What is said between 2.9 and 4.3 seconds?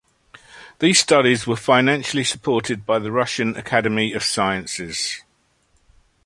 the Russian Academy of